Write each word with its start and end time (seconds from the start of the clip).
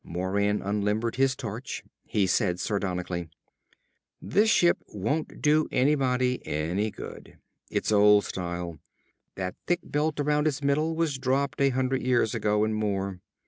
Moran 0.03 0.63
unlimbered 0.63 1.17
his 1.17 1.35
torch. 1.35 1.83
He 2.07 2.25
said 2.25 2.59
sardonically; 2.59 3.29
"This 4.19 4.49
ship 4.49 4.79
won't 4.87 5.43
do 5.43 5.67
anybody 5.71 6.41
any 6.43 6.89
good. 6.89 7.37
It's 7.69 7.91
old 7.91 8.25
style. 8.25 8.79
That 9.35 9.53
thick 9.67 9.81
belt 9.83 10.19
around 10.19 10.47
its 10.47 10.63
middle 10.63 10.95
was 10.95 11.19
dropped 11.19 11.61
a 11.61 11.69
hundred 11.69 12.01
years 12.01 12.33
ago, 12.33 12.63
and 12.63 12.73
more." 12.73 13.19